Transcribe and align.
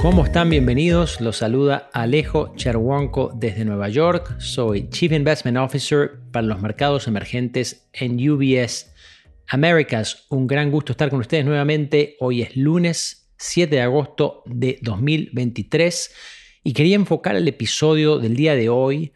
¿Cómo 0.00 0.24
están? 0.24 0.48
Bienvenidos. 0.48 1.20
Los 1.20 1.38
saluda 1.38 1.90
Alejo 1.92 2.54
Cherwonko 2.54 3.32
desde 3.34 3.64
Nueva 3.64 3.88
York. 3.88 4.38
Soy 4.38 4.88
Chief 4.90 5.10
Investment 5.10 5.58
Officer 5.58 6.20
para 6.30 6.46
los 6.46 6.60
mercados 6.62 7.08
emergentes 7.08 7.90
en 7.92 8.12
UBS 8.30 8.94
Americas. 9.48 10.26
Un 10.30 10.46
gran 10.46 10.70
gusto 10.70 10.92
estar 10.92 11.10
con 11.10 11.18
ustedes 11.18 11.44
nuevamente. 11.44 12.14
Hoy 12.20 12.42
es 12.42 12.56
lunes 12.56 13.28
7 13.38 13.74
de 13.74 13.82
agosto 13.82 14.44
de 14.46 14.78
2023 14.82 16.14
y 16.62 16.74
quería 16.74 16.94
enfocar 16.94 17.34
el 17.34 17.48
episodio 17.48 18.20
del 18.20 18.36
día 18.36 18.54
de 18.54 18.68
hoy 18.68 19.12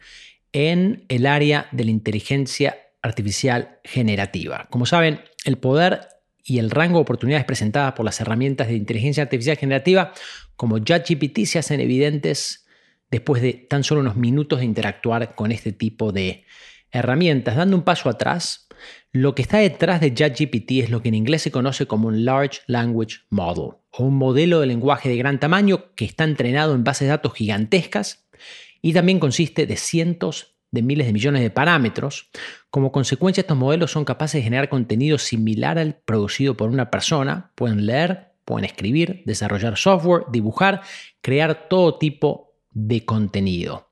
en 0.51 1.05
el 1.07 1.27
área 1.27 1.69
de 1.71 1.85
la 1.85 1.91
inteligencia 1.91 2.77
artificial 3.01 3.79
generativa. 3.85 4.67
Como 4.69 4.85
saben, 4.85 5.21
el 5.45 5.57
poder 5.57 6.01
y 6.43 6.59
el 6.59 6.69
rango 6.69 6.97
de 6.97 7.03
oportunidades 7.03 7.45
presentadas 7.45 7.93
por 7.93 8.05
las 8.05 8.19
herramientas 8.19 8.67
de 8.67 8.75
inteligencia 8.75 9.23
artificial 9.23 9.57
generativa 9.57 10.13
como 10.55 10.79
ChatGPT 10.79 11.45
se 11.45 11.59
hacen 11.59 11.79
evidentes 11.79 12.65
después 13.09 13.41
de 13.41 13.53
tan 13.53 13.83
solo 13.83 14.01
unos 14.01 14.15
minutos 14.15 14.59
de 14.59 14.65
interactuar 14.65 15.35
con 15.35 15.51
este 15.51 15.71
tipo 15.71 16.11
de 16.11 16.45
herramientas. 16.91 17.55
Dando 17.55 17.77
un 17.77 17.83
paso 17.83 18.09
atrás, 18.09 18.67
lo 19.11 19.35
que 19.35 19.41
está 19.41 19.59
detrás 19.59 20.01
de 20.01 20.13
ChatGPT 20.13 20.71
es 20.83 20.89
lo 20.89 21.01
que 21.01 21.09
en 21.09 21.15
inglés 21.15 21.43
se 21.43 21.51
conoce 21.51 21.85
como 21.85 22.07
un 22.07 22.25
Large 22.25 22.61
Language 22.67 23.19
Model, 23.29 23.75
o 23.91 24.03
un 24.03 24.15
modelo 24.15 24.59
de 24.59 24.67
lenguaje 24.67 25.09
de 25.09 25.17
gran 25.17 25.39
tamaño 25.39 25.93
que 25.95 26.05
está 26.05 26.23
entrenado 26.23 26.75
en 26.75 26.83
bases 26.83 27.07
de 27.07 27.09
datos 27.09 27.33
gigantescas 27.33 28.27
y 28.81 28.93
también 28.93 29.19
consiste 29.19 29.65
de 29.65 29.77
cientos 29.77 30.52
de 30.73 30.81
miles 30.81 31.05
de 31.05 31.13
millones 31.13 31.43
de 31.43 31.51
parámetros. 31.51 32.31
Como 32.71 32.91
consecuencia, 32.91 33.41
estos 33.41 33.55
modelos 33.55 33.91
son 33.91 34.05
capaces 34.05 34.39
de 34.39 34.43
generar 34.43 34.69
contenido 34.69 35.19
similar 35.19 35.77
al 35.77 35.97
producido 36.03 36.57
por 36.57 36.71
una 36.71 36.89
persona. 36.89 37.51
Pueden 37.53 37.85
leer, 37.85 38.31
pueden 38.43 38.65
escribir, 38.65 39.21
desarrollar 39.27 39.77
software, 39.77 40.23
dibujar, 40.31 40.81
crear 41.21 41.69
todo 41.69 41.99
tipo 41.99 42.55
de 42.71 43.05
contenido. 43.05 43.91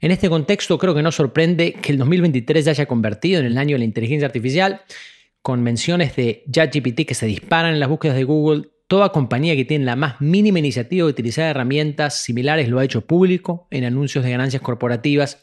En 0.00 0.10
este 0.10 0.28
contexto, 0.28 0.76
creo 0.76 0.92
que 0.92 1.02
no 1.02 1.12
sorprende 1.12 1.74
que 1.74 1.92
el 1.92 1.98
2023 1.98 2.64
se 2.64 2.70
haya 2.70 2.86
convertido 2.86 3.38
en 3.38 3.46
el 3.46 3.56
año 3.56 3.76
de 3.76 3.78
la 3.78 3.84
inteligencia 3.84 4.26
artificial, 4.26 4.82
con 5.40 5.62
menciones 5.62 6.16
de 6.16 6.42
ChatGPT 6.50 7.06
que 7.06 7.14
se 7.14 7.26
disparan 7.26 7.74
en 7.74 7.80
las 7.80 7.88
búsquedas 7.88 8.16
de 8.16 8.24
Google, 8.24 8.70
Toda 8.88 9.10
compañía 9.10 9.54
que 9.54 9.66
tiene 9.66 9.84
la 9.84 9.96
más 9.96 10.18
mínima 10.18 10.60
iniciativa 10.60 11.04
de 11.04 11.10
utilizar 11.10 11.44
herramientas 11.44 12.22
similares 12.22 12.70
lo 12.70 12.78
ha 12.78 12.84
hecho 12.84 13.02
público 13.02 13.68
en 13.70 13.84
anuncios 13.84 14.24
de 14.24 14.30
ganancias 14.30 14.62
corporativas 14.62 15.42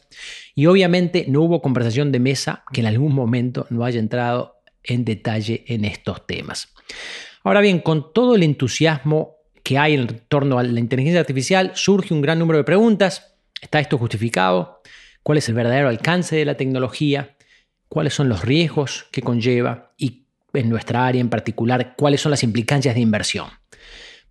y 0.56 0.66
obviamente 0.66 1.26
no 1.28 1.42
hubo 1.42 1.62
conversación 1.62 2.10
de 2.10 2.18
mesa 2.18 2.64
que 2.72 2.80
en 2.80 2.88
algún 2.88 3.14
momento 3.14 3.68
no 3.70 3.84
haya 3.84 4.00
entrado 4.00 4.56
en 4.82 5.04
detalle 5.04 5.64
en 5.68 5.84
estos 5.84 6.26
temas. 6.26 6.74
Ahora 7.44 7.60
bien, 7.60 7.78
con 7.78 8.12
todo 8.12 8.34
el 8.34 8.42
entusiasmo 8.42 9.36
que 9.62 9.78
hay 9.78 9.94
en 9.94 10.22
torno 10.28 10.58
a 10.58 10.64
la 10.64 10.80
inteligencia 10.80 11.20
artificial, 11.20 11.70
surge 11.74 12.12
un 12.12 12.22
gran 12.22 12.40
número 12.40 12.58
de 12.58 12.64
preguntas. 12.64 13.36
¿Está 13.62 13.78
esto 13.78 13.96
justificado? 13.96 14.82
¿Cuál 15.22 15.38
es 15.38 15.48
el 15.48 15.54
verdadero 15.54 15.88
alcance 15.88 16.34
de 16.34 16.44
la 16.44 16.56
tecnología? 16.56 17.36
¿Cuáles 17.88 18.14
son 18.14 18.28
los 18.28 18.44
riesgos 18.44 19.06
que 19.12 19.22
conlleva? 19.22 19.94
¿Y 19.96 20.25
en 20.56 20.68
nuestra 20.68 21.06
área 21.06 21.20
en 21.20 21.30
particular, 21.30 21.94
cuáles 21.96 22.20
son 22.20 22.30
las 22.30 22.42
implicancias 22.42 22.94
de 22.94 23.00
inversión. 23.00 23.48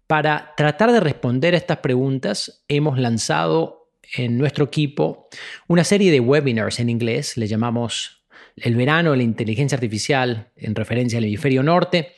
Para 0.07 0.53
tratar 0.55 0.91
de 0.91 0.99
responder 0.99 1.53
a 1.53 1.57
estas 1.57 1.77
preguntas, 1.77 2.63
hemos 2.67 2.99
lanzado 2.99 3.89
en 4.15 4.37
nuestro 4.37 4.65
equipo 4.65 5.27
una 5.67 5.83
serie 5.83 6.11
de 6.11 6.19
webinars 6.19 6.79
en 6.79 6.89
inglés, 6.89 7.37
le 7.37 7.47
llamamos 7.47 8.23
el 8.55 8.75
verano 8.75 9.11
de 9.11 9.17
la 9.17 9.23
inteligencia 9.23 9.75
artificial 9.75 10.51
en 10.55 10.75
referencia 10.75 11.17
al 11.17 11.25
hemisferio 11.25 11.63
norte, 11.63 12.13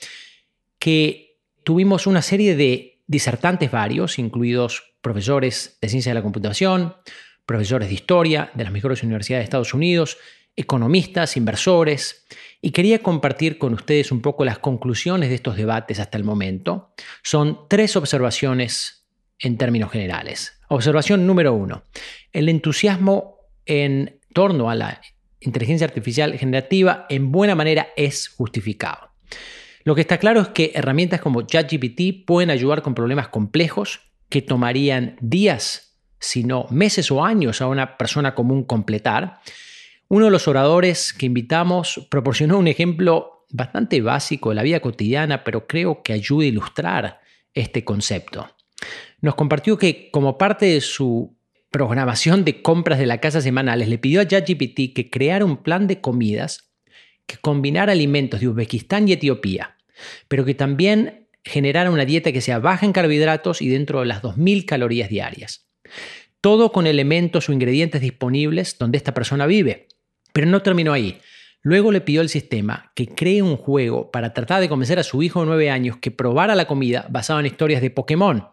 que 0.77 1.39
tuvimos 1.63 2.07
una 2.07 2.21
serie 2.21 2.55
de 2.55 3.01
disertantes 3.07 3.71
varios, 3.71 4.19
incluidos 4.19 4.95
profesores 5.01 5.77
de 5.81 5.89
ciencia 5.89 6.11
de 6.11 6.15
la 6.15 6.21
computación, 6.21 6.95
profesores 7.45 7.87
de 7.87 7.95
historia 7.95 8.51
de 8.53 8.65
las 8.65 8.73
mejores 8.73 9.01
universidades 9.03 9.41
de 9.41 9.45
Estados 9.45 9.73
Unidos, 9.73 10.17
economistas, 10.55 11.37
inversores, 11.37 12.25
y 12.61 12.71
quería 12.71 12.99
compartir 12.99 13.57
con 13.57 13.73
ustedes 13.73 14.11
un 14.11 14.21
poco 14.21 14.45
las 14.45 14.59
conclusiones 14.59 15.29
de 15.29 15.35
estos 15.35 15.55
debates 15.55 15.99
hasta 15.99 16.17
el 16.17 16.23
momento. 16.23 16.93
Son 17.23 17.59
tres 17.69 17.95
observaciones 17.95 19.07
en 19.39 19.57
términos 19.57 19.91
generales. 19.91 20.59
Observación 20.69 21.27
número 21.27 21.53
uno. 21.53 21.83
El 22.33 22.49
entusiasmo 22.49 23.37
en 23.65 24.19
torno 24.33 24.69
a 24.69 24.75
la 24.75 25.01
inteligencia 25.39 25.85
artificial 25.85 26.37
generativa 26.37 27.05
en 27.09 27.31
buena 27.31 27.55
manera 27.55 27.89
es 27.95 28.29
justificado. 28.29 29.11
Lo 29.83 29.95
que 29.95 30.01
está 30.01 30.17
claro 30.17 30.41
es 30.41 30.47
que 30.49 30.71
herramientas 30.73 31.21
como 31.21 31.43
ChatGPT 31.43 32.25
pueden 32.25 32.49
ayudar 32.49 32.81
con 32.81 32.95
problemas 32.95 33.29
complejos 33.29 34.01
que 34.29 34.41
tomarían 34.41 35.15
días, 35.21 35.97
si 36.19 36.43
no 36.43 36.65
meses 36.69 37.11
o 37.11 37.23
años 37.23 37.61
a 37.61 37.67
una 37.67 37.97
persona 37.97 38.35
común 38.35 38.63
completar 38.63 39.39
uno 40.09 40.25
de 40.25 40.31
los 40.31 40.47
oradores 40.47 41.13
que 41.13 41.25
invitamos 41.25 42.07
proporcionó 42.09 42.57
un 42.57 42.67
ejemplo 42.67 43.45
bastante 43.49 44.01
básico 44.01 44.49
de 44.49 44.55
la 44.55 44.63
vida 44.63 44.79
cotidiana, 44.79 45.43
pero 45.43 45.67
creo 45.67 46.03
que 46.03 46.13
ayuda 46.13 46.45
a 46.45 46.49
ilustrar 46.49 47.19
este 47.53 47.83
concepto. 47.83 48.49
Nos 49.21 49.35
compartió 49.35 49.77
que 49.77 50.09
como 50.11 50.37
parte 50.37 50.67
de 50.67 50.81
su 50.81 51.37
programación 51.71 52.45
de 52.45 52.61
compras 52.61 52.99
de 52.99 53.05
la 53.05 53.19
casa 53.19 53.41
semanales, 53.41 53.89
le 53.89 53.97
pidió 53.97 54.21
a 54.21 54.27
ChatGPT 54.27 54.93
que 54.95 55.09
creara 55.09 55.45
un 55.45 55.57
plan 55.57 55.87
de 55.87 55.99
comidas 56.01 56.71
que 57.25 57.37
combinara 57.37 57.91
alimentos 57.91 58.39
de 58.39 58.47
Uzbekistán 58.47 59.07
y 59.07 59.13
Etiopía, 59.13 59.77
pero 60.27 60.45
que 60.45 60.53
también 60.53 61.27
generara 61.43 61.91
una 61.91 62.05
dieta 62.05 62.31
que 62.31 62.41
sea 62.41 62.59
baja 62.59 62.85
en 62.85 62.93
carbohidratos 62.93 63.61
y 63.61 63.67
dentro 63.67 63.99
de 63.99 64.05
las 64.05 64.21
2.000 64.21 64.65
calorías 64.65 65.09
diarias. 65.09 65.67
Todo 66.41 66.71
con 66.71 66.87
elementos 66.87 67.49
o 67.49 67.53
ingredientes 67.53 68.01
disponibles 68.01 68.77
donde 68.77 68.97
esta 68.97 69.13
persona 69.13 69.45
vive. 69.45 69.87
Pero 70.33 70.47
no 70.47 70.61
terminó 70.61 70.93
ahí. 70.93 71.19
Luego 71.61 71.91
le 71.91 72.01
pidió 72.01 72.21
al 72.21 72.29
sistema 72.29 72.91
que 72.95 73.07
cree 73.07 73.41
un 73.41 73.57
juego 73.57 74.09
para 74.11 74.33
tratar 74.33 74.61
de 74.61 74.69
convencer 74.69 74.99
a 74.99 75.03
su 75.03 75.21
hijo 75.21 75.41
de 75.41 75.47
9 75.47 75.69
años 75.69 75.97
que 75.97 76.11
probara 76.11 76.55
la 76.55 76.67
comida 76.67 77.07
basada 77.09 77.41
en 77.41 77.47
historias 77.47 77.81
de 77.81 77.89
Pokémon, 77.89 78.47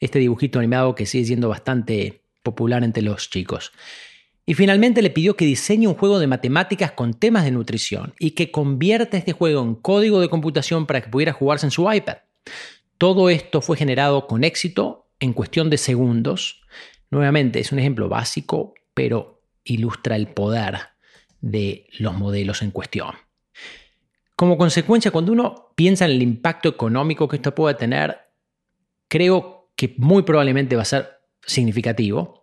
este 0.00 0.18
dibujito 0.18 0.58
animado 0.58 0.94
que 0.94 1.06
sigue 1.06 1.26
siendo 1.26 1.48
bastante 1.48 2.22
popular 2.42 2.82
entre 2.84 3.02
los 3.02 3.28
chicos. 3.28 3.72
Y 4.46 4.54
finalmente 4.54 5.02
le 5.02 5.10
pidió 5.10 5.36
que 5.36 5.46
diseñe 5.46 5.86
un 5.86 5.94
juego 5.94 6.18
de 6.18 6.26
matemáticas 6.26 6.92
con 6.92 7.14
temas 7.14 7.44
de 7.44 7.50
nutrición 7.50 8.14
y 8.18 8.30
que 8.30 8.50
convierta 8.50 9.16
este 9.16 9.32
juego 9.32 9.62
en 9.62 9.74
código 9.74 10.20
de 10.20 10.28
computación 10.28 10.86
para 10.86 11.00
que 11.00 11.10
pudiera 11.10 11.32
jugarse 11.32 11.66
en 11.66 11.70
su 11.70 11.90
iPad. 11.90 12.18
Todo 12.98 13.30
esto 13.30 13.60
fue 13.60 13.76
generado 13.76 14.26
con 14.26 14.44
éxito 14.44 15.06
en 15.20 15.32
cuestión 15.32 15.70
de 15.70 15.78
segundos. 15.78 16.62
Nuevamente, 17.10 17.60
es 17.60 17.72
un 17.72 17.78
ejemplo 17.78 18.08
básico, 18.08 18.74
pero 18.92 19.42
ilustra 19.64 20.16
el 20.16 20.28
poder 20.28 20.93
de 21.44 21.86
los 21.98 22.14
modelos 22.14 22.62
en 22.62 22.70
cuestión. 22.70 23.12
Como 24.34 24.56
consecuencia, 24.56 25.10
cuando 25.10 25.32
uno 25.32 25.72
piensa 25.76 26.06
en 26.06 26.12
el 26.12 26.22
impacto 26.22 26.70
económico 26.70 27.28
que 27.28 27.36
esto 27.36 27.54
puede 27.54 27.74
tener, 27.74 28.16
creo 29.08 29.70
que 29.76 29.94
muy 29.98 30.22
probablemente 30.22 30.74
va 30.74 30.82
a 30.82 30.86
ser 30.86 31.08
significativo. 31.44 32.42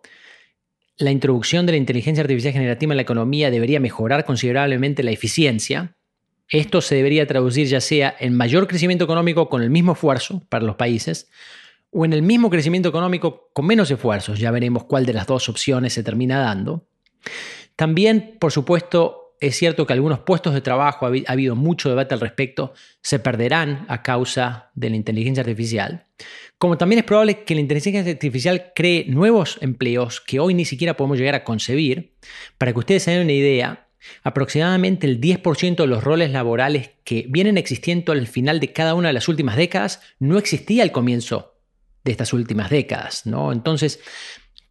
La 0.98 1.10
introducción 1.10 1.66
de 1.66 1.72
la 1.72 1.78
inteligencia 1.78 2.22
artificial 2.22 2.52
generativa 2.52 2.92
en 2.92 2.96
la 2.96 3.02
economía 3.02 3.50
debería 3.50 3.80
mejorar 3.80 4.24
considerablemente 4.24 5.02
la 5.02 5.10
eficiencia. 5.10 5.96
Esto 6.48 6.80
se 6.80 6.94
debería 6.94 7.26
traducir 7.26 7.66
ya 7.66 7.80
sea 7.80 8.14
en 8.20 8.36
mayor 8.36 8.68
crecimiento 8.68 9.04
económico 9.04 9.48
con 9.48 9.62
el 9.62 9.70
mismo 9.70 9.92
esfuerzo 9.92 10.46
para 10.48 10.64
los 10.64 10.76
países 10.76 11.28
o 11.90 12.04
en 12.04 12.12
el 12.12 12.22
mismo 12.22 12.50
crecimiento 12.50 12.88
económico 12.88 13.50
con 13.52 13.66
menos 13.66 13.90
esfuerzos. 13.90 14.38
Ya 14.38 14.52
veremos 14.52 14.84
cuál 14.84 15.04
de 15.04 15.12
las 15.12 15.26
dos 15.26 15.48
opciones 15.48 15.92
se 15.92 16.04
termina 16.04 16.38
dando. 16.38 16.86
También, 17.82 18.36
por 18.38 18.52
supuesto, 18.52 19.34
es 19.40 19.56
cierto 19.56 19.88
que 19.88 19.92
algunos 19.92 20.20
puestos 20.20 20.54
de 20.54 20.60
trabajo, 20.60 21.04
ha 21.04 21.32
habido 21.32 21.56
mucho 21.56 21.88
debate 21.88 22.14
al 22.14 22.20
respecto, 22.20 22.74
se 23.00 23.18
perderán 23.18 23.86
a 23.88 24.04
causa 24.04 24.70
de 24.76 24.88
la 24.88 24.94
inteligencia 24.94 25.40
artificial. 25.40 26.06
Como 26.58 26.78
también 26.78 27.00
es 27.00 27.04
probable 27.04 27.42
que 27.42 27.56
la 27.56 27.60
inteligencia 27.60 28.08
artificial 28.08 28.70
cree 28.76 29.06
nuevos 29.08 29.58
empleos 29.62 30.20
que 30.20 30.38
hoy 30.38 30.54
ni 30.54 30.64
siquiera 30.64 30.96
podemos 30.96 31.18
llegar 31.18 31.34
a 31.34 31.42
concebir. 31.42 32.14
Para 32.56 32.72
que 32.72 32.78
ustedes 32.78 33.02
se 33.02 33.10
den 33.10 33.22
una 33.22 33.32
idea, 33.32 33.88
aproximadamente 34.22 35.08
el 35.08 35.20
10% 35.20 35.74
de 35.74 35.86
los 35.88 36.04
roles 36.04 36.30
laborales 36.30 36.90
que 37.02 37.26
vienen 37.28 37.58
existiendo 37.58 38.12
al 38.12 38.28
final 38.28 38.60
de 38.60 38.72
cada 38.72 38.94
una 38.94 39.08
de 39.08 39.14
las 39.14 39.26
últimas 39.26 39.56
décadas 39.56 40.02
no 40.20 40.38
existía 40.38 40.84
al 40.84 40.92
comienzo 40.92 41.56
de 42.04 42.12
estas 42.12 42.32
últimas 42.32 42.70
décadas. 42.70 43.26
¿no? 43.26 43.50
Entonces, 43.50 43.98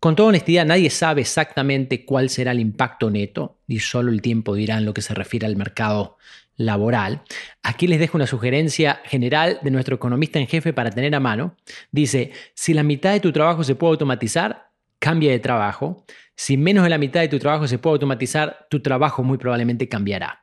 con 0.02 0.16
toda 0.16 0.30
honestidad, 0.30 0.66
nadie 0.66 0.90
sabe 0.90 1.22
exactamente 1.22 2.06
cuál 2.06 2.32
será 2.32 2.54
el 2.54 2.60
impacto 2.60 3.12
neto 3.12 3.60
y 3.68 3.82
solo 3.82 4.12
el 4.12 4.24
tiempo 4.24 4.56
dirá 4.56 4.80
en 4.80 4.86
lo 4.86 4.96
que 4.96 5.04
se 5.04 5.14
refiere 5.14 5.46
al 5.46 5.56
mercado 5.56 6.18
laboral. 6.56 7.22
Aquí 7.62 7.86
les 7.86 8.00
dejo 8.00 8.18
una 8.18 8.26
sugerencia 8.26 9.00
general 9.06 9.60
de 9.62 9.70
nuestro 9.70 9.98
economista 9.98 10.40
en 10.40 10.48
jefe 10.48 10.74
para 10.74 10.90
tener 10.90 11.14
a 11.14 11.20
mano. 11.20 11.56
Dice, 11.92 12.32
si 12.56 12.74
la 12.74 12.82
mitad 12.82 13.14
de 13.14 13.20
tu 13.20 13.32
trabajo 13.32 13.64
se 13.64 13.76
puede 13.76 13.92
automatizar, 13.92 14.72
cambia 14.98 15.30
de 15.30 15.40
trabajo. 15.40 16.04
Si 16.36 16.58
menos 16.58 16.84
de 16.84 16.90
la 16.90 16.98
mitad 16.98 17.22
de 17.22 17.28
tu 17.28 17.38
trabajo 17.38 17.68
se 17.68 17.78
puede 17.78 17.94
automatizar, 17.94 18.66
tu 18.72 18.82
trabajo 18.82 19.22
muy 19.22 19.38
probablemente 19.38 19.88
cambiará. 19.88 20.41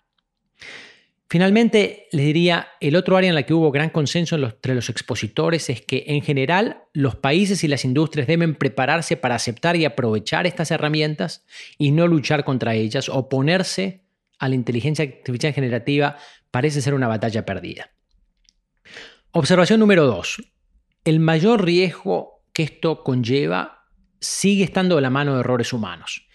Finalmente, 1.31 2.09
les 2.11 2.25
diría, 2.25 2.69
el 2.81 2.97
otro 2.97 3.17
área 3.17 3.29
en 3.29 3.35
la 3.35 3.43
que 3.43 3.53
hubo 3.53 3.71
gran 3.71 3.91
consenso 3.91 4.37
entre 4.37 4.75
los 4.75 4.89
expositores 4.89 5.69
es 5.69 5.83
que 5.83 6.05
en 6.07 6.23
general 6.23 6.85
los 6.95 7.17
países 7.17 7.63
y 7.65 7.69
las 7.69 7.85
industrias 7.85 8.27
deben 8.27 8.55
prepararse 8.55 9.19
para 9.19 9.35
aceptar 9.35 9.77
y 9.77 9.85
aprovechar 9.85 10.47
estas 10.47 10.71
herramientas 10.71 11.45
y 11.77 11.91
no 11.91 12.07
luchar 12.07 12.45
contra 12.45 12.75
ellas. 12.75 13.11
Oponerse 13.11 14.07
a 14.39 14.49
la 14.49 14.55
inteligencia 14.55 15.05
artificial 15.05 15.53
generativa 15.53 16.17
parece 16.51 16.81
ser 16.81 16.95
una 16.95 17.09
batalla 17.09 17.45
perdida. 17.45 17.91
Observación 19.33 19.81
número 19.81 20.07
dos. 20.07 20.43
El 21.05 21.21
mayor 21.21 21.63
riesgo 21.63 22.43
que 22.55 22.63
esto 22.63 23.05
conlleva 23.05 23.85
sigue 24.19 24.65
estando 24.65 24.97
de 24.97 25.03
la 25.03 25.11
mano 25.11 25.35
de 25.35 25.41
errores 25.41 25.75
humanos. 25.75 26.27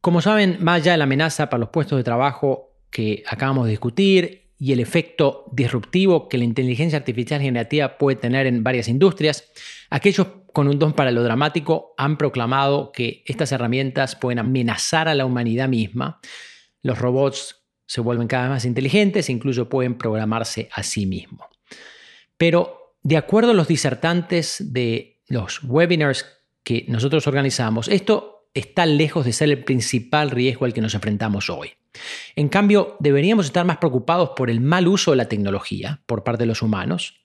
Como 0.00 0.20
saben, 0.20 0.56
más 0.60 0.80
allá 0.80 0.92
de 0.92 0.98
la 0.98 1.04
amenaza 1.04 1.48
para 1.48 1.60
los 1.60 1.68
puestos 1.68 1.96
de 1.96 2.02
trabajo 2.02 2.69
que 2.90 3.22
acabamos 3.26 3.66
de 3.66 3.70
discutir 3.70 4.50
y 4.58 4.72
el 4.72 4.80
efecto 4.80 5.46
disruptivo 5.52 6.28
que 6.28 6.36
la 6.36 6.44
inteligencia 6.44 6.98
artificial 6.98 7.40
generativa 7.40 7.96
puede 7.96 8.16
tener 8.16 8.46
en 8.46 8.62
varias 8.62 8.88
industrias, 8.88 9.44
aquellos 9.88 10.26
con 10.52 10.68
un 10.68 10.78
don 10.78 10.92
para 10.92 11.10
lo 11.12 11.22
dramático 11.22 11.94
han 11.96 12.18
proclamado 12.18 12.92
que 12.92 13.22
estas 13.26 13.52
herramientas 13.52 14.16
pueden 14.16 14.38
amenazar 14.38 15.08
a 15.08 15.14
la 15.14 15.24
humanidad 15.24 15.68
misma. 15.68 16.20
Los 16.82 16.98
robots 16.98 17.56
se 17.86 18.00
vuelven 18.00 18.28
cada 18.28 18.44
vez 18.44 18.50
más 18.50 18.64
inteligentes 18.64 19.28
e 19.28 19.32
incluso 19.32 19.68
pueden 19.68 19.96
programarse 19.96 20.68
a 20.72 20.82
sí 20.82 21.06
mismos. 21.06 21.46
Pero 22.36 22.96
de 23.02 23.16
acuerdo 23.16 23.52
a 23.52 23.54
los 23.54 23.68
disertantes 23.68 24.72
de 24.72 25.20
los 25.28 25.62
webinars 25.64 26.26
que 26.62 26.84
nosotros 26.88 27.26
organizamos, 27.26 27.88
esto 27.88 28.29
está 28.54 28.86
lejos 28.86 29.24
de 29.24 29.32
ser 29.32 29.48
el 29.50 29.64
principal 29.64 30.30
riesgo 30.30 30.64
al 30.64 30.72
que 30.72 30.80
nos 30.80 30.94
enfrentamos 30.94 31.50
hoy. 31.50 31.72
En 32.36 32.48
cambio, 32.48 32.96
deberíamos 33.00 33.46
estar 33.46 33.64
más 33.64 33.78
preocupados 33.78 34.30
por 34.36 34.50
el 34.50 34.60
mal 34.60 34.88
uso 34.88 35.10
de 35.10 35.16
la 35.16 35.28
tecnología 35.28 36.02
por 36.06 36.24
parte 36.24 36.42
de 36.42 36.46
los 36.46 36.62
humanos. 36.62 37.20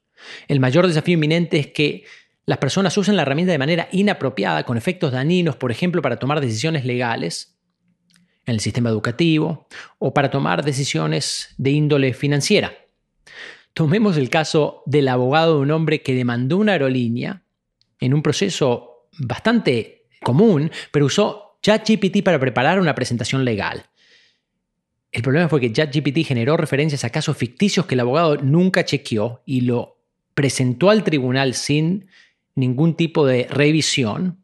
El 0.47 0.59
mayor 0.59 0.87
desafío 0.87 1.15
inminente 1.15 1.59
es 1.59 1.67
que 1.67 2.05
las 2.45 2.57
personas 2.59 2.97
usen 2.97 3.15
la 3.15 3.23
herramienta 3.23 3.51
de 3.51 3.57
manera 3.57 3.87
inapropiada, 3.91 4.63
con 4.63 4.77
efectos 4.77 5.11
dañinos, 5.11 5.55
por 5.55 5.71
ejemplo, 5.71 6.01
para 6.01 6.17
tomar 6.17 6.41
decisiones 6.41 6.85
legales 6.85 7.57
en 8.45 8.53
el 8.53 8.59
sistema 8.59 8.89
educativo 8.89 9.67
o 9.97 10.13
para 10.13 10.29
tomar 10.29 10.63
decisiones 10.63 11.55
de 11.57 11.71
índole 11.71 12.13
financiera. 12.13 12.73
Tomemos 13.73 14.17
el 14.17 14.29
caso 14.29 14.83
del 14.85 15.07
abogado 15.07 15.55
de 15.55 15.61
un 15.61 15.71
hombre 15.71 16.01
que 16.01 16.13
demandó 16.13 16.57
una 16.57 16.73
aerolínea 16.73 17.43
en 17.99 18.13
un 18.13 18.21
proceso 18.21 19.09
bastante 19.19 20.04
común, 20.25 20.71
pero 20.91 21.05
usó 21.05 21.59
ChatGPT 21.61 22.23
para 22.23 22.39
preparar 22.39 22.81
una 22.81 22.93
presentación 22.93 23.45
legal. 23.45 23.85
El 25.11 25.21
problema 25.21 25.47
fue 25.47 25.61
que 25.61 25.71
ChatGPT 25.71 26.25
generó 26.25 26.57
referencias 26.57 27.05
a 27.05 27.09
casos 27.09 27.37
ficticios 27.37 27.85
que 27.85 27.95
el 27.95 28.01
abogado 28.01 28.35
nunca 28.35 28.83
chequeó 28.83 29.41
y 29.45 29.61
lo 29.61 30.03
presentó 30.33 30.89
al 30.89 31.05
tribunal 31.05 31.53
sin 31.53 32.07
ningún 32.55 32.95
tipo 32.95 33.25
de 33.25 33.47
revisión. 33.49 34.43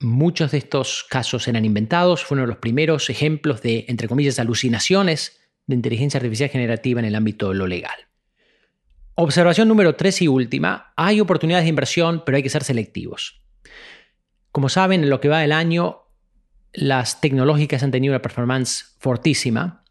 Muchos 0.00 0.50
de 0.50 0.58
estos 0.58 1.06
casos 1.08 1.46
eran 1.46 1.64
inventados, 1.64 2.24
fueron 2.24 2.48
los 2.48 2.56
primeros 2.56 3.08
ejemplos 3.10 3.62
de, 3.62 3.84
entre 3.88 4.08
comillas, 4.08 4.40
alucinaciones 4.40 5.40
de 5.66 5.76
inteligencia 5.76 6.18
artificial 6.18 6.50
generativa 6.50 6.98
en 6.98 7.06
el 7.06 7.14
ámbito 7.14 7.50
de 7.50 7.54
lo 7.54 7.68
legal. 7.68 7.94
Observación 9.14 9.68
número 9.68 9.94
tres 9.94 10.20
y 10.22 10.26
última, 10.26 10.92
hay 10.96 11.20
oportunidades 11.20 11.64
de 11.64 11.70
inversión, 11.70 12.22
pero 12.26 12.36
hay 12.36 12.42
que 12.42 12.48
ser 12.48 12.64
selectivos. 12.64 13.42
Como 14.52 14.68
saben, 14.68 15.02
en 15.02 15.10
lo 15.10 15.20
que 15.20 15.28
va 15.28 15.40
del 15.40 15.52
año, 15.52 16.02
las 16.72 17.20
tecnológicas 17.20 17.82
han 17.82 17.90
tenido 17.90 18.12
una 18.12 18.22
performance 18.22 18.94
fortísima, 18.98 19.82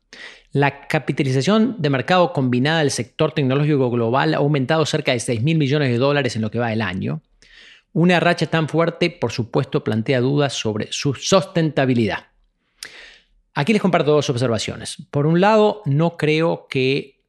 la 0.53 0.87
capitalización 0.87 1.77
de 1.79 1.89
mercado 1.89 2.33
combinada 2.33 2.79
del 2.79 2.91
sector 2.91 3.31
tecnológico 3.31 3.89
global 3.89 4.33
ha 4.33 4.37
aumentado 4.37 4.85
cerca 4.85 5.13
de 5.13 5.19
6 5.19 5.41
mil 5.41 5.57
millones 5.57 5.89
de 5.89 5.97
dólares 5.97 6.35
en 6.35 6.41
lo 6.41 6.51
que 6.51 6.59
va 6.59 6.69
del 6.69 6.81
año. 6.81 7.21
Una 7.93 8.19
racha 8.19 8.47
tan 8.47 8.67
fuerte, 8.67 9.09
por 9.09 9.31
supuesto, 9.31 9.83
plantea 9.83 10.19
dudas 10.19 10.53
sobre 10.53 10.89
su 10.91 11.13
sustentabilidad. 11.13 12.27
Aquí 13.53 13.71
les 13.71 13.81
comparto 13.81 14.11
dos 14.11 14.29
observaciones. 14.29 14.97
Por 15.09 15.25
un 15.25 15.39
lado, 15.39 15.81
no 15.85 16.17
creo 16.17 16.67
que 16.69 17.21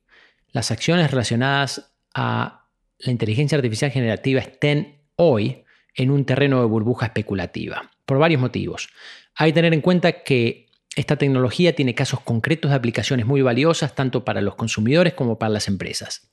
las 0.51 0.71
acciones 0.73 1.11
relacionadas 1.11 1.93
a 2.15 2.67
la 2.99 3.13
inteligencia 3.13 3.57
artificial 3.57 3.91
generativa 3.93 4.41
estén 4.41 5.01
hoy 5.17 5.62
en 5.95 6.11
un 6.11 6.25
terreno 6.25 6.61
de 6.61 6.67
burbuja 6.67 7.07
especulativa, 7.07 7.91
por 8.07 8.19
varios 8.19 8.41
motivos. 8.41 8.89
Hay 9.35 9.51
que 9.51 9.55
tener 9.55 9.75
en 9.75 9.81
cuenta 9.81 10.23
que 10.23 10.67
esta 10.95 11.17
tecnología 11.17 11.75
tiene 11.75 11.95
casos 11.95 12.21
concretos 12.21 12.71
de 12.71 12.77
aplicaciones 12.77 13.27
muy 13.27 13.41
valiosas 13.43 13.95
tanto 13.95 14.25
para 14.25 14.43
los 14.43 14.57
consumidores 14.57 15.15
como 15.15 15.39
para 15.39 15.51
las 15.51 15.69
empresas. 15.69 16.31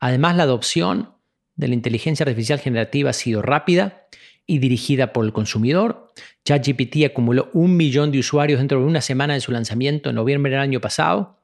Además, 0.00 0.36
la 0.36 0.42
adopción 0.42 1.14
de 1.54 1.68
la 1.68 1.74
inteligencia 1.74 2.24
artificial 2.24 2.58
generativa 2.58 3.10
ha 3.10 3.14
sido 3.14 3.40
rápida 3.42 4.06
y 4.46 4.58
dirigida 4.58 5.12
por 5.12 5.24
el 5.24 5.32
consumidor. 5.32 6.12
ChatGPT 6.44 7.04
acumuló 7.06 7.50
un 7.52 7.76
millón 7.76 8.10
de 8.10 8.18
usuarios 8.18 8.58
dentro 8.58 8.80
de 8.80 8.86
una 8.86 9.00
semana 9.00 9.34
de 9.34 9.40
su 9.40 9.52
lanzamiento 9.52 10.10
en 10.10 10.16
noviembre 10.16 10.52
del 10.52 10.60
año 10.60 10.80
pasado, 10.80 11.38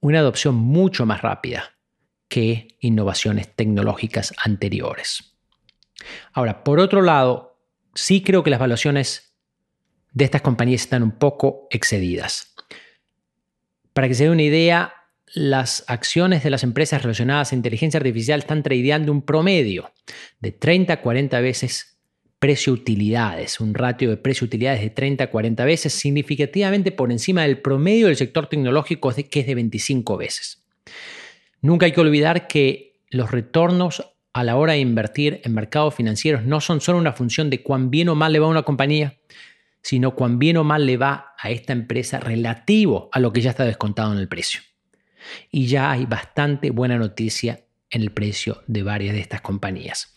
una 0.00 0.18
adopción 0.18 0.56
mucho 0.56 1.06
más 1.06 1.22
rápida 1.22 1.76
que 2.28 2.76
innovaciones 2.80 3.54
tecnológicas 3.54 4.34
anteriores. 4.42 5.33
Ahora, 6.32 6.64
por 6.64 6.80
otro 6.80 7.02
lado, 7.02 7.58
sí 7.94 8.22
creo 8.22 8.42
que 8.42 8.50
las 8.50 8.60
valuaciones 8.60 9.34
de 10.12 10.24
estas 10.24 10.42
compañías 10.42 10.82
están 10.82 11.02
un 11.02 11.12
poco 11.12 11.66
excedidas. 11.70 12.54
Para 13.92 14.08
que 14.08 14.14
se 14.14 14.24
dé 14.24 14.30
una 14.30 14.42
idea, 14.42 14.94
las 15.34 15.84
acciones 15.88 16.44
de 16.44 16.50
las 16.50 16.62
empresas 16.62 17.02
relacionadas 17.02 17.52
a 17.52 17.56
inteligencia 17.56 17.98
artificial 17.98 18.40
están 18.40 18.62
tradeando 18.62 19.10
un 19.10 19.22
promedio 19.22 19.92
de 20.40 20.52
30 20.52 20.92
a 20.92 21.00
40 21.00 21.40
veces 21.40 21.98
precio-utilidades, 22.38 23.58
un 23.58 23.74
ratio 23.74 24.10
de 24.10 24.16
precio-utilidades 24.16 24.82
de 24.82 24.90
30 24.90 25.24
a 25.24 25.30
40 25.30 25.64
veces, 25.64 25.92
significativamente 25.94 26.92
por 26.92 27.10
encima 27.10 27.42
del 27.42 27.58
promedio 27.58 28.06
del 28.06 28.16
sector 28.16 28.48
tecnológico 28.48 29.12
que 29.30 29.40
es 29.40 29.46
de 29.46 29.54
25 29.54 30.16
veces. 30.16 30.62
Nunca 31.62 31.86
hay 31.86 31.92
que 31.92 32.00
olvidar 32.00 32.46
que 32.46 33.00
los 33.08 33.30
retornos 33.30 34.13
a 34.34 34.42
la 34.42 34.56
hora 34.56 34.72
de 34.72 34.80
invertir 34.80 35.40
en 35.44 35.54
mercados 35.54 35.94
financieros 35.94 36.44
no 36.44 36.60
son 36.60 36.80
solo 36.80 36.98
una 36.98 37.12
función 37.12 37.50
de 37.50 37.62
cuán 37.62 37.90
bien 37.90 38.08
o 38.08 38.16
mal 38.16 38.32
le 38.32 38.40
va 38.40 38.46
a 38.48 38.50
una 38.50 38.64
compañía, 38.64 39.16
sino 39.80 40.16
cuán 40.16 40.40
bien 40.40 40.56
o 40.56 40.64
mal 40.64 40.86
le 40.86 40.96
va 40.96 41.34
a 41.38 41.50
esta 41.50 41.72
empresa 41.72 42.18
relativo 42.18 43.08
a 43.12 43.20
lo 43.20 43.32
que 43.32 43.40
ya 43.40 43.50
está 43.50 43.64
descontado 43.64 44.12
en 44.12 44.18
el 44.18 44.28
precio. 44.28 44.60
Y 45.52 45.66
ya 45.66 45.90
hay 45.92 46.04
bastante 46.04 46.70
buena 46.70 46.98
noticia 46.98 47.64
en 47.90 48.02
el 48.02 48.10
precio 48.10 48.62
de 48.66 48.82
varias 48.82 49.14
de 49.14 49.20
estas 49.20 49.40
compañías. 49.40 50.12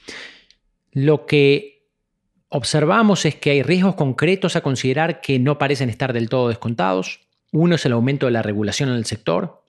Lo 0.91 1.27
que 1.27 1.85
observamos 2.49 3.23
es 3.25 3.35
que 3.35 3.51
hay 3.51 3.61
riesgos 3.61 3.93
concretos 3.93 4.55
a 4.55 4.61
considerar 4.61 5.21
que 5.21 5.37
no 5.37 5.59
parecen 5.59 5.91
estar 5.91 6.11
del 6.11 6.27
todo 6.27 6.49
descontados. 6.49 7.19
Uno 7.51 7.75
es 7.75 7.85
el 7.85 7.91
aumento 7.91 8.25
de 8.25 8.31
la 8.31 8.41
regulación 8.41 8.89
en 8.89 8.95
el 8.95 9.05
sector. 9.05 9.63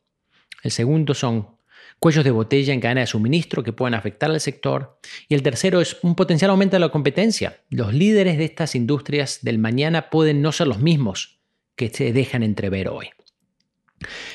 El 0.62 0.70
segundo 0.70 1.12
son 1.12 1.57
cuellos 1.98 2.24
de 2.24 2.30
botella 2.30 2.72
en 2.72 2.80
cadena 2.80 3.02
de 3.02 3.06
suministro 3.06 3.62
que 3.62 3.72
pueden 3.72 3.94
afectar 3.94 4.30
al 4.30 4.40
sector. 4.40 4.98
Y 5.28 5.34
el 5.34 5.42
tercero 5.42 5.80
es 5.80 5.96
un 6.02 6.14
potencial 6.14 6.50
aumento 6.50 6.76
de 6.76 6.80
la 6.80 6.90
competencia. 6.90 7.60
Los 7.70 7.92
líderes 7.92 8.38
de 8.38 8.44
estas 8.44 8.74
industrias 8.74 9.40
del 9.42 9.58
mañana 9.58 10.10
pueden 10.10 10.42
no 10.42 10.52
ser 10.52 10.68
los 10.68 10.80
mismos 10.80 11.40
que 11.76 11.88
se 11.88 12.12
dejan 12.12 12.42
entrever 12.42 12.88
hoy. 12.88 13.10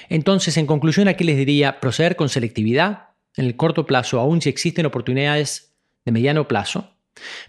Entonces, 0.09 0.57
en 0.57 0.65
conclusión, 0.65 1.07
aquí 1.07 1.23
les 1.23 1.37
diría 1.37 1.79
proceder 1.79 2.15
con 2.15 2.29
selectividad 2.29 3.09
en 3.35 3.45
el 3.45 3.55
corto 3.55 3.85
plazo, 3.85 4.19
aun 4.19 4.41
si 4.41 4.49
existen 4.49 4.85
oportunidades 4.85 5.75
de 6.05 6.11
mediano 6.11 6.47
plazo. 6.47 6.89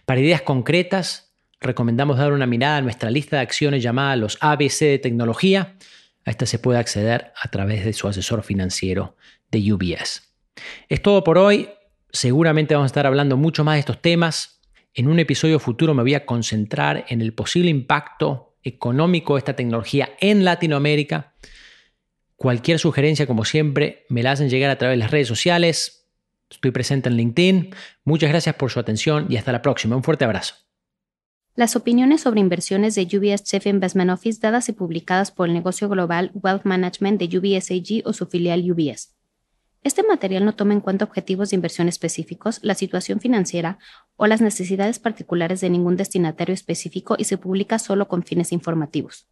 Para 0.05 0.21
ideas 0.21 0.43
concretas, 0.43 1.35
recomendamos 1.61 2.19
dar 2.19 2.33
una 2.33 2.47
mirada 2.47 2.79
a 2.79 2.83
nuestra 2.83 3.11
lista 3.11 3.37
de 3.37 3.43
acciones 3.43 3.83
llamada 3.83 4.17
los 4.17 4.39
ABC 4.41 4.81
de 4.81 4.99
tecnología. 4.99 5.77
A 6.25 6.31
esta 6.31 6.47
se 6.47 6.59
puede 6.59 6.79
acceder 6.79 7.33
a 7.41 7.49
través 7.49 7.85
de 7.85 7.93
su 7.93 8.09
asesor 8.09 8.43
financiero 8.43 9.17
de 9.51 9.73
UBS. 9.73 10.23
Es 10.89 11.03
todo 11.03 11.23
por 11.25 11.39
hoy. 11.39 11.69
Seguramente 12.11 12.75
vamos 12.75 12.87
a 12.87 12.93
estar 12.93 13.07
hablando 13.07 13.37
mucho 13.37 13.65
más 13.65 13.75
de 13.75 13.81
estos 13.81 14.01
temas. 14.01 14.61
En 14.95 15.09
un 15.09 15.19
episodio 15.19 15.59
futuro 15.59 15.95
me 15.95 16.03
voy 16.03 16.15
a 16.15 16.25
concentrar 16.25 17.05
en 17.09 17.21
el 17.21 17.35
posible 17.35 17.71
impacto 17.71 18.57
económico 18.63 19.35
de 19.35 19.41
esta 19.41 19.57
tecnología 19.57 20.11
en 20.21 20.45
Latinoamérica. 20.45 21.35
Cualquier 22.37 22.79
sugerencia, 22.79 23.27
como 23.27 23.45
siempre, 23.45 24.07
me 24.09 24.23
la 24.23 24.33
hacen 24.33 24.49
llegar 24.49 24.71
a 24.71 24.79
través 24.79 24.95
de 24.95 24.99
las 24.99 25.11
redes 25.11 25.29
sociales. 25.29 26.09
Estoy 26.51 26.71
presente 26.71 27.09
en 27.09 27.17
LinkedIn. 27.17 27.75
Muchas 28.05 28.31
gracias 28.31 28.55
por 28.55 28.71
su 28.71 28.81
atención 28.81 29.27
y 29.29 29.37
hasta 29.37 29.53
la 29.53 29.63
próxima. 29.63 29.97
Un 29.97 30.05
fuerte 30.05 30.25
abrazo. 30.25 30.55
Las 31.57 31.77
opiniones 31.77 32.23
sobre 32.23 32.41
inversiones 32.41 32.97
de 32.97 33.03
UBS 33.03 33.45
Chief 33.45 33.65
Investment 33.67 34.11
Office 34.11 34.41
dadas 34.41 34.69
y 34.69 34.73
publicadas 34.73 35.31
por 35.31 35.47
el 35.47 35.55
negocio 35.55 35.89
global 35.89 36.33
Wealth 36.35 36.65
Management 36.65 37.21
de 37.21 37.39
UBS 37.39 37.71
AG 37.71 38.03
o 38.05 38.13
su 38.13 38.27
filial 38.27 38.69
UBS. 38.69 39.15
Este 39.85 40.03
material 40.03 40.45
no 40.45 40.57
toma 40.57 40.73
en 40.73 40.81
cuenta 40.81 41.05
objetivos 41.05 41.51
de 41.51 41.55
inversión 41.55 41.87
específicos, 41.87 42.59
la 42.63 42.75
situación 42.75 43.21
financiera 43.21 43.79
o 44.17 44.27
las 44.27 44.41
necesidades 44.41 44.99
particulares 44.99 45.61
de 45.61 45.71
ningún 45.71 45.97
destinatario 45.97 46.55
específico 46.55 47.15
y 47.19 47.25
se 47.25 47.39
publica 47.39 47.79
solo 47.79 48.09
con 48.09 48.25
fines 48.25 48.51
informativos. 48.51 49.29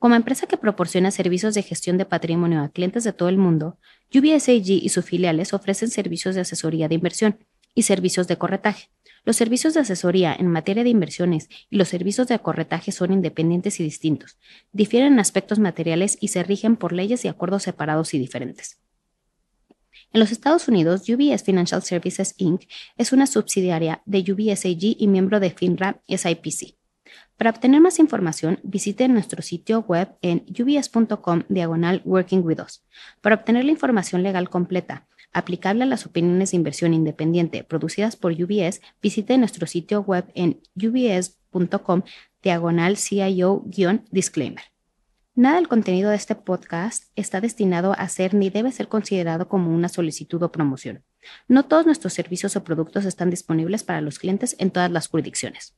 Como 0.00 0.16
empresa 0.16 0.48
que 0.48 0.56
proporciona 0.56 1.12
servicios 1.12 1.54
de 1.54 1.62
gestión 1.62 1.96
de 1.96 2.06
patrimonio 2.06 2.60
a 2.60 2.70
clientes 2.70 3.04
de 3.04 3.12
todo 3.12 3.28
el 3.28 3.38
mundo, 3.38 3.78
UBS 4.12 4.48
AG 4.48 4.68
y 4.68 4.88
sus 4.88 5.04
filiales 5.04 5.54
ofrecen 5.54 5.90
servicios 5.90 6.34
de 6.34 6.40
asesoría 6.40 6.88
de 6.88 6.96
inversión 6.96 7.38
y 7.72 7.82
servicios 7.82 8.26
de 8.26 8.36
corretaje. 8.36 8.88
Los 9.26 9.34
servicios 9.34 9.74
de 9.74 9.80
asesoría 9.80 10.36
en 10.38 10.46
materia 10.46 10.84
de 10.84 10.90
inversiones 10.90 11.48
y 11.68 11.76
los 11.76 11.88
servicios 11.88 12.28
de 12.28 12.38
corretaje 12.38 12.92
son 12.92 13.12
independientes 13.12 13.80
y 13.80 13.82
distintos, 13.82 14.38
difieren 14.72 15.14
en 15.14 15.18
aspectos 15.18 15.58
materiales 15.58 16.16
y 16.20 16.28
se 16.28 16.44
rigen 16.44 16.76
por 16.76 16.92
leyes 16.92 17.24
y 17.24 17.28
acuerdos 17.28 17.64
separados 17.64 18.14
y 18.14 18.20
diferentes. 18.20 18.78
En 20.12 20.20
los 20.20 20.30
Estados 20.30 20.68
Unidos, 20.68 21.08
UBS 21.08 21.42
Financial 21.42 21.82
Services 21.82 22.34
Inc. 22.38 22.62
es 22.96 23.12
una 23.12 23.26
subsidiaria 23.26 24.00
de 24.06 24.20
UBS 24.20 24.64
AG 24.64 24.94
y 24.96 25.08
miembro 25.08 25.40
de 25.40 25.50
FINRA 25.50 26.00
SIPC. 26.06 26.76
Para 27.36 27.50
obtener 27.50 27.80
más 27.80 27.98
información, 27.98 28.60
visite 28.62 29.08
nuestro 29.08 29.42
sitio 29.42 29.80
web 29.80 30.16
en 30.22 30.46
ubs.com 30.48 31.42
diagonal 31.48 32.00
Working. 32.04 32.44
Para 33.20 33.34
obtener 33.34 33.64
la 33.64 33.72
información 33.72 34.22
legal 34.22 34.48
completa, 34.48 35.08
aplicable 35.32 35.84
a 35.84 35.86
las 35.86 36.06
opiniones 36.06 36.50
de 36.50 36.56
inversión 36.56 36.94
independiente 36.94 37.64
producidas 37.64 38.16
por 38.16 38.32
UBS, 38.32 38.80
visite 39.02 39.38
nuestro 39.38 39.66
sitio 39.66 40.00
web 40.00 40.24
en 40.34 40.60
ubs.com 40.76 42.02
diagonal 42.42 42.96
CIO-disclaimer. 42.96 44.62
Nada 45.34 45.56
del 45.56 45.68
contenido 45.68 46.08
de 46.08 46.16
este 46.16 46.34
podcast 46.34 47.04
está 47.14 47.42
destinado 47.42 47.94
a 47.98 48.08
ser 48.08 48.32
ni 48.32 48.48
debe 48.48 48.72
ser 48.72 48.88
considerado 48.88 49.48
como 49.48 49.74
una 49.74 49.90
solicitud 49.90 50.42
o 50.42 50.50
promoción. 50.50 51.04
No 51.46 51.64
todos 51.64 51.84
nuestros 51.84 52.14
servicios 52.14 52.56
o 52.56 52.64
productos 52.64 53.04
están 53.04 53.28
disponibles 53.28 53.84
para 53.84 54.00
los 54.00 54.18
clientes 54.18 54.56
en 54.58 54.70
todas 54.70 54.90
las 54.90 55.08
jurisdicciones. 55.08 55.74